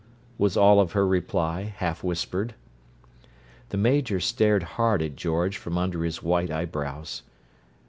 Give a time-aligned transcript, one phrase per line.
[0.39, 2.55] was all of her reply, half whispered.
[3.69, 7.21] The Major stared hard at George from under his white eyebrows.